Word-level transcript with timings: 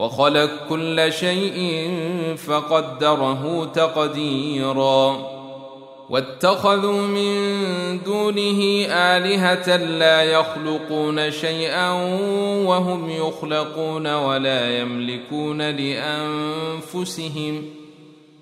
وخلق 0.00 0.50
كل 0.68 1.12
شيء 1.12 1.90
فقدره 2.36 3.64
تقديرا. 3.74 5.30
واتخذوا 6.10 7.02
من 7.02 7.34
دونه 8.02 8.86
آلهة 8.88 9.76
لا 9.76 10.22
يخلقون 10.22 11.30
شيئا 11.30 11.90
وهم 12.66 13.10
يخلقون 13.10 14.14
ولا 14.14 14.78
يملكون 14.78 15.62
لأنفسهم 15.70 17.64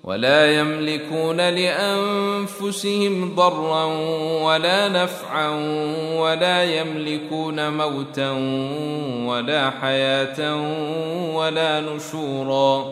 ولا 0.03 0.59
يملكون 0.59 1.37
لأنفسهم 1.49 3.35
ضرا 3.35 3.85
ولا 4.43 4.89
نفعا 4.89 5.49
ولا 6.17 6.63
يملكون 6.63 7.77
موتا 7.77 8.31
ولا 9.27 9.69
حياة 9.81 10.55
ولا 11.35 11.81
نشورا. 11.81 12.85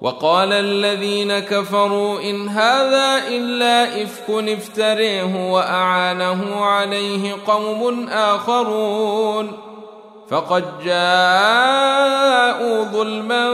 وقال 0.00 0.52
الذين 0.52 1.38
كفروا 1.38 2.20
إن 2.20 2.48
هذا 2.48 3.28
إلا 3.28 4.02
إفك 4.02 4.30
افتريه 4.30 5.52
وأعانه 5.52 6.64
عليه 6.64 7.36
قوم 7.46 8.08
آخرون. 8.08 9.52
فقد 10.30 10.64
جاءوا 10.84 12.04
ظلما 12.84 13.50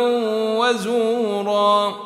وزورا. 0.58 2.05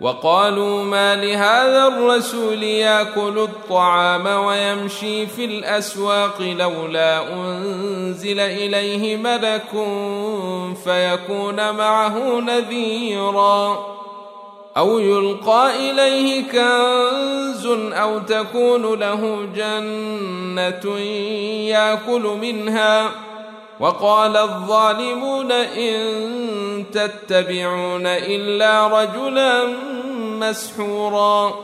وقالوا 0.00 0.84
ما 0.84 1.16
لهذا 1.16 1.86
الرسول 1.86 2.62
ياكل 2.62 3.38
الطعام 3.38 4.26
ويمشي 4.26 5.26
في 5.26 5.44
الأسواق 5.44 6.42
لولا 6.42 7.32
أنزل 7.34 8.40
إليه 8.40 9.16
ملك 9.16 9.70
فيكون 10.84 11.70
معه 11.70 12.40
نذيرا 12.40 13.86
أو 14.76 14.98
يلقى 14.98 15.90
إليه 15.90 16.42
كنز 16.42 17.66
أو 17.92 18.18
تكون 18.18 18.98
له 18.98 19.48
جنة 19.56 20.98
ياكل 21.68 22.22
منها 22.22 23.10
وقال 23.80 24.36
الظالمون 24.36 25.52
إن 25.52 25.98
تتبعون 26.92 28.06
إلا 28.06 28.86
رجلا 28.86 29.62
مسحورا. 30.40 31.54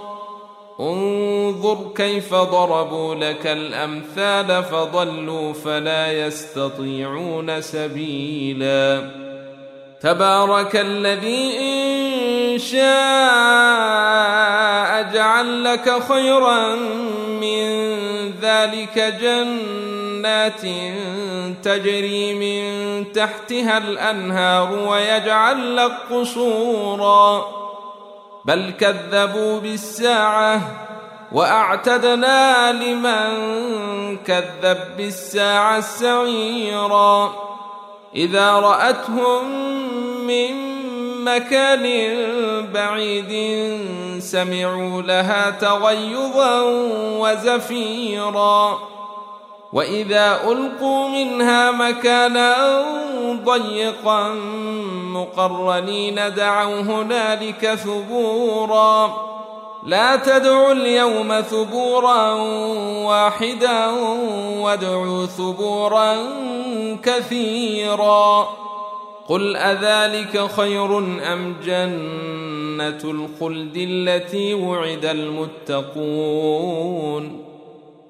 انظر 0.80 1.78
كيف 1.96 2.34
ضربوا 2.34 3.14
لك 3.14 3.46
الأمثال 3.46 4.64
فضلوا 4.64 5.52
فلا 5.52 6.26
يستطيعون 6.26 7.60
سبيلا. 7.60 9.10
تبارك 10.02 10.76
الذي 10.76 11.58
إن 11.60 12.58
شاء 12.58 12.84
جعل 15.14 15.64
لك 15.64 16.02
خيرا 16.08 16.74
من 17.26 17.84
ذلك 18.40 19.14
جنات 19.20 20.62
تجري 21.62 22.34
من 22.34 22.64
تحتها 23.12 23.78
الأنهار 23.78 24.88
ويجعل 24.88 25.76
لك 25.76 25.92
قصورا. 26.10 27.63
بل 28.44 28.70
كذبوا 28.80 29.60
بالساعة 29.60 30.60
وأعتدنا 31.32 32.72
لمن 32.72 34.16
كذب 34.16 34.78
بالساعة 34.96 35.78
السعيرا 35.78 37.34
إذا 38.14 38.52
رأتهم 38.52 39.44
من 40.26 40.74
مكان 41.24 41.82
بعيد 42.74 43.32
سمعوا 44.20 45.02
لها 45.02 45.50
تغيظا 45.50 46.60
وزفيرا. 47.18 48.78
وإذا 49.74 50.40
ألقوا 50.48 51.08
منها 51.08 51.70
مكانا 51.70 52.84
ضيقا 53.44 54.28
مقرنين 55.14 56.14
دعوا 56.14 56.80
هنالك 56.80 57.74
ثبورا. 57.74 59.14
لا 59.86 60.16
تدعوا 60.16 60.72
اليوم 60.72 61.40
ثبورا 61.40 62.32
واحدا 63.04 63.86
وادعوا 64.58 65.26
ثبورا 65.26 66.16
كثيرا. 67.02 68.48
قل 69.28 69.56
أذلك 69.56 70.50
خير 70.56 70.98
أم 71.32 71.56
جنة 71.64 73.00
الخلد 73.04 73.76
التي 73.76 74.54
وعد 74.54 75.04
المتقون؟ 75.04 76.74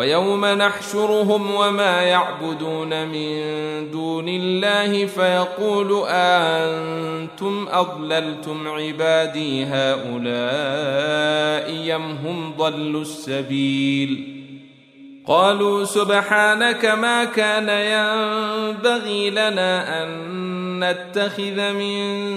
ويوم 0.00 0.46
نحشرهم 0.46 1.54
وما 1.54 2.02
يعبدون 2.02 3.08
من 3.08 3.40
دون 3.90 4.28
الله 4.28 5.06
فيقول 5.06 6.04
أنتم 6.08 7.68
أضللتم 7.70 8.68
عبادي 8.68 9.64
هؤلاء 9.64 10.40
أم 11.96 12.16
هم 12.24 12.54
ضلوا 12.58 13.02
السبيل 13.02 14.40
قالوا 15.26 15.84
سبحانك 15.84 16.84
ما 16.84 17.24
كان 17.24 17.68
ينبغي 17.68 19.30
لنا 19.30 20.02
أن 20.02 20.10
نتخذ 20.84 21.72
من 21.72 22.30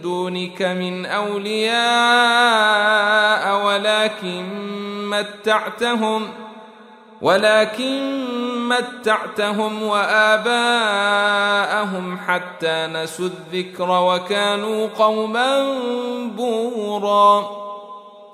دونك 0.00 0.62
من 0.62 1.06
أولياء 1.06 1.80
ولكن 3.66 4.44
متعتهم 5.10 6.22
ۖ 6.46 6.49
ولكن 7.22 8.24
متعتهم 8.68 9.82
وآباءهم 9.82 10.58
حتى 12.18 12.86
نسوا 12.92 13.26
الذكر 13.26 13.90
وكانوا 13.90 14.88
قوما 14.98 15.74
بورا. 16.36 17.60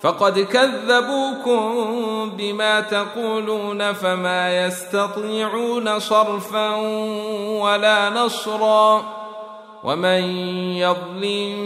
فقد 0.01 0.39
كذبوكم 0.39 1.85
بما 2.31 2.81
تقولون 2.81 3.93
فما 3.93 4.67
يستطيعون 4.67 5.99
صرفا 5.99 6.77
ولا 7.61 8.11
نصرا. 8.11 9.03
ومن 9.85 10.23
يظلم 10.77 11.59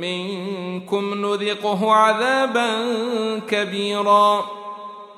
منكم 0.00 1.14
نذقه 1.14 1.92
عذابا 1.92 2.68
كبيرا. 3.48 4.44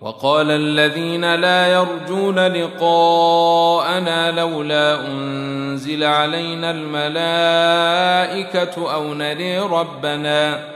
وقال 0.00 0.50
الذين 0.50 1.34
لا 1.34 1.72
يرجون 1.72 2.38
لقاءنا 2.46 4.30
لولا 4.30 5.06
أنزل 5.06 6.04
علينا 6.04 6.70
الملائكة 6.70 7.74
أو 8.94 9.14
نري 9.14 9.58
ربنا 9.58 10.70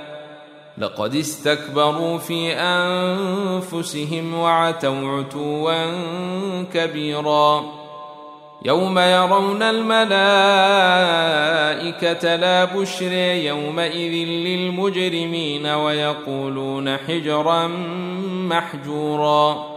لقد 0.79 1.15
استكبروا 1.15 2.19
في 2.19 2.53
أنفسهم 2.53 4.35
وعتوا 4.35 5.19
عتوا 5.19 5.85
كبيرا 6.75 7.84
يوم 8.64 8.99
يرون 8.99 9.62
الملائكة 9.62 10.05
لا 12.37 12.64
بشر 12.64 13.12
يومئذ 13.12 14.28
للمجرمين 14.28 15.66
ويقولون 15.66 16.96
حجرا 16.96 17.66
محجورا. 18.49 19.75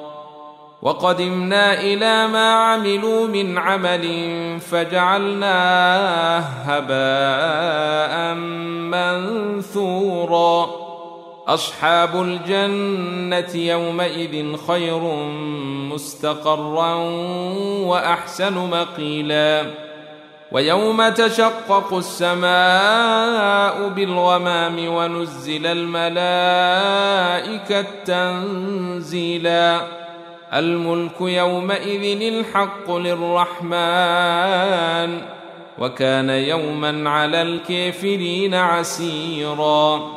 وقدمنا 0.81 1.79
إلى 1.81 2.27
ما 2.27 2.53
عملوا 2.53 3.27
من 3.27 3.57
عمل 3.57 4.05
فجعلناه 4.59 6.39
هباء 6.39 8.33
منثورا. 9.63 10.86
أصحاب 11.47 12.21
الجنة 12.21 13.55
يومئذ 13.55 14.57
خير 14.67 14.99
مستقرا 15.93 16.93
وأحسن 17.85 18.53
مقيلا. 18.53 19.65
ويوم 20.51 21.09
تشقق 21.09 21.93
السماء 21.93 23.87
بالغمام 23.87 24.87
ونزل 24.87 25.65
الملائكة 25.65 27.85
تنزيلا. 28.05 29.81
الملك 30.53 31.21
يومئذ 31.21 32.21
الحق 32.21 32.91
للرحمن 32.91 33.77
وكان 35.79 36.29
يوما 36.29 37.09
على 37.09 37.41
الكافرين 37.41 38.53
عسيرا. 38.53 40.16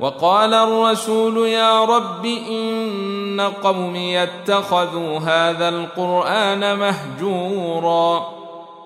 وقال 0.00 0.54
الرسول 0.54 1.48
يا 1.48 1.84
رب 1.84 2.26
إن 2.26 3.40
قومي 3.40 4.22
اتخذوا 4.22 5.18
هذا 5.18 5.68
القرآن 5.68 6.78
مهجورا 6.78 8.38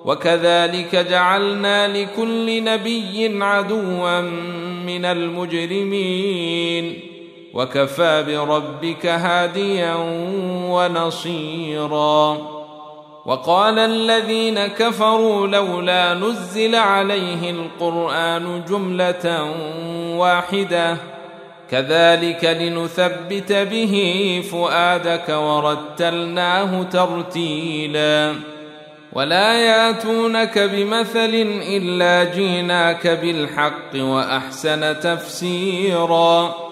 وكذلك 0.04 0.96
جعلنا 0.96 1.88
لكل 1.88 2.64
نبي 2.64 3.44
عدوا 3.44 4.20
من 4.86 5.04
المجرمين 5.04 7.00
وكفى 7.54 8.24
بربك 8.26 9.06
هاديا 9.06 9.94
ونصيرا 10.70 12.51
وقال 13.26 13.78
الذين 13.78 14.66
كفروا 14.66 15.46
لولا 15.46 16.14
نزل 16.14 16.74
عليه 16.74 17.50
القرآن 17.50 18.64
جملة 18.69 19.54
واحدة. 20.16 20.96
كذلك 21.70 22.44
لنثبت 22.44 23.52
به 23.52 23.94
فؤادك 24.52 25.28
ورتلناه 25.28 26.82
ترتيلا. 26.82 28.34
ولا 29.12 29.54
ياتونك 29.54 30.58
بمثل 30.58 31.60
إلا 31.69 32.24
جيناك 32.34 33.06
بالحق 33.06 33.94
وأحسن 33.94 35.00
تفسيرا. 35.00 36.71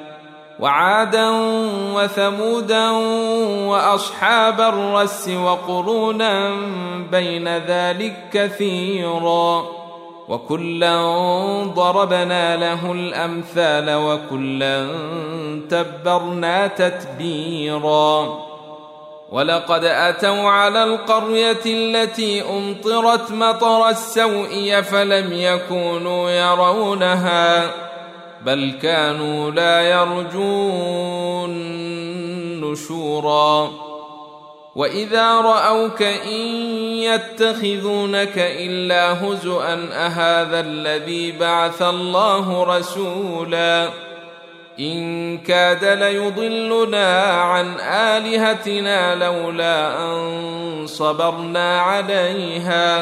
وعادا 0.61 1.29
وثمودا 1.95 2.89
وأصحاب 3.67 4.61
الرس 4.61 5.29
وقرونا 5.29 6.51
بين 7.11 7.57
ذلك 7.57 8.15
كثيرا 8.33 9.65
وكلا 10.29 11.01
ضربنا 11.63 12.57
له 12.57 12.91
الأمثال 12.91 13.95
وكلا 13.95 14.87
تبرنا 15.69 16.67
تتبيرا 16.67 18.37
ولقد 19.31 19.83
أتوا 19.85 20.49
على 20.49 20.83
القرية 20.83 21.65
التي 21.65 22.49
أمطرت 22.49 23.31
مطر 23.31 23.89
السوء 23.89 24.81
فلم 24.81 25.33
يكونوا 25.33 26.29
يرونها 26.29 27.71
بل 28.45 28.73
كانوا 28.81 29.51
لا 29.51 29.81
يرجون 29.81 31.51
نشورا. 32.61 33.71
وإذا 34.75 35.41
رأوك 35.41 36.01
إن 36.01 36.47
يتخذونك 37.01 38.37
إلا 38.37 39.25
هزءا 39.25 39.89
أهذا 39.93 40.59
الذي 40.59 41.31
بعث 41.31 41.81
الله 41.81 42.77
رسولا؟ 42.77 43.89
إن 44.79 45.37
كاد 45.37 45.85
ليضلنا 45.85 47.21
عن 47.31 47.79
آلهتنا 47.79 49.15
لولا 49.15 50.03
أن 50.03 50.87
صبرنا 50.87 51.81
عليها. 51.81 53.01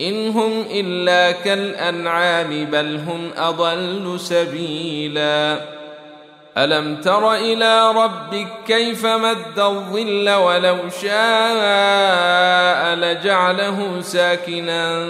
إن 0.00 0.28
هم 0.28 0.64
إلا 0.70 1.30
كالأنعام 1.30 2.64
بل 2.64 2.96
هم 2.96 3.30
أضل 3.36 4.20
سبيلا. 4.20 5.60
ألم 6.58 6.96
تر 6.96 7.34
إلى 7.34 7.90
ربك 7.90 8.48
كيف 8.66 9.06
مد 9.06 9.58
الظل 9.58 10.30
ولو 10.30 10.76
شاء 11.02 12.94
لجعله 12.94 14.00
ساكنا 14.00 15.06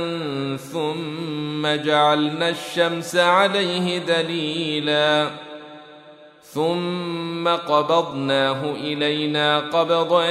ثم 0.56 1.66
جعلنا 1.66 2.48
الشمس 2.48 3.16
عليه 3.16 3.98
دليلا. 3.98 5.30
ثم 6.42 7.48
قبضناه 7.48 8.74
إلينا 8.74 9.58
قبضا 9.58 10.30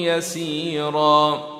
يسيرا. 0.00 1.59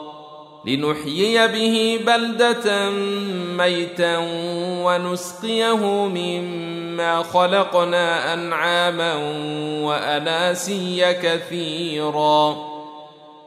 لنحيي 0.65 1.47
به 1.47 1.99
بلدة 2.05 2.89
ميتا 3.57 4.17
ونسقيه 4.83 5.85
مما 6.07 7.23
خلقنا 7.23 8.33
أنعاما 8.33 9.15
وأناسيا 9.83 11.11
كثيرا. 11.11 12.71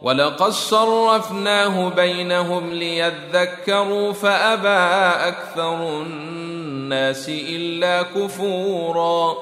ولقد 0.03 0.51
صرفناه 0.51 1.89
بينهم 1.89 2.73
ليذكروا 2.73 4.13
فأبى 4.13 5.29
أكثر 5.29 6.03
الناس 6.03 7.29
إلا 7.29 8.03
كفورا. 8.03 9.37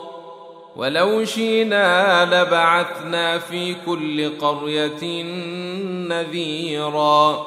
ولو 0.76 1.24
شئنا 1.24 2.24
لبعثنا 2.24 3.38
في 3.38 3.76
كل 3.86 4.38
قرية 4.38 5.22
نذيرا. 6.08 7.46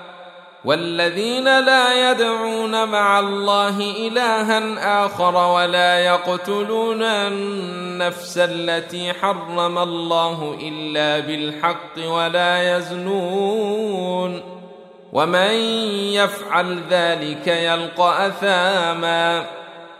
والذين 0.65 1.59
لا 1.59 2.11
يدعون 2.11 2.87
مع 2.89 3.19
الله 3.19 3.79
إلها 3.79 5.05
آخر 5.05 5.35
ولا 5.35 5.99
يقتلون 5.99 7.03
النفس 7.03 8.37
التي 8.37 9.13
حرم 9.13 9.77
الله 9.77 10.57
إلا 10.61 11.19
بالحق 11.19 12.07
ولا 12.07 12.77
يزنون 12.77 14.41
ومن 15.13 15.51
يفعل 16.13 16.83
ذلك 16.89 17.47
يلقى 17.47 18.27
أثاما 18.27 19.45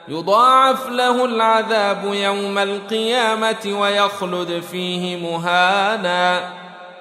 يضاعف 0.07 0.89
له 0.89 1.25
العذاب 1.25 2.13
يوم 2.13 2.57
القيامة 2.57 3.79
ويخلد 3.79 4.63
فيه 4.71 5.31
مهانا 5.31 6.60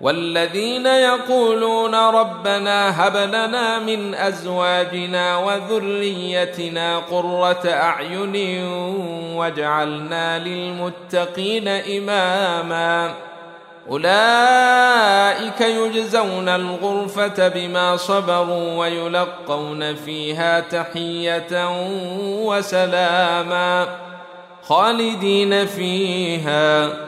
والذين 0.00 0.86
يقولون 0.86 1.94
ربنا 1.94 3.06
هب 3.06 3.16
لنا 3.16 3.78
من 3.78 4.14
أزواجنا 4.14 5.36
وذريتنا 5.36 6.98
قرة 6.98 7.62
أعين 7.66 8.64
واجعلنا 9.34 10.38
للمتقين 10.38 11.68
إماما. 11.68 13.14
أولئك 13.90 15.60
يجزون 15.60 16.48
الغرفة 16.48 17.48
بما 17.48 17.96
صبروا 17.96 18.78
ويلقون 18.78 19.94
فيها 19.94 20.60
تحية 20.60 21.68
وسلاما 22.46 23.88
خالدين 24.62 25.66
فيها. 25.66 27.07